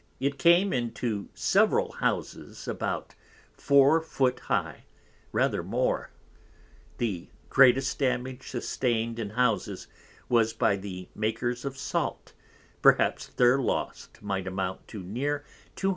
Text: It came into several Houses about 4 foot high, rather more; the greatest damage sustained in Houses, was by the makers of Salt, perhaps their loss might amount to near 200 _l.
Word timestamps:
It 0.19 0.39
came 0.39 0.73
into 0.73 1.29
several 1.35 1.91
Houses 1.91 2.67
about 2.67 3.13
4 3.53 4.01
foot 4.01 4.39
high, 4.39 4.85
rather 5.31 5.61
more; 5.61 6.09
the 6.97 7.27
greatest 7.49 7.99
damage 7.99 8.49
sustained 8.49 9.19
in 9.19 9.29
Houses, 9.29 9.85
was 10.27 10.53
by 10.53 10.75
the 10.75 11.07
makers 11.13 11.65
of 11.65 11.77
Salt, 11.77 12.33
perhaps 12.81 13.27
their 13.27 13.59
loss 13.59 14.09
might 14.21 14.47
amount 14.47 14.87
to 14.87 15.03
near 15.03 15.45
200 15.75 15.89
_l. 15.89 15.89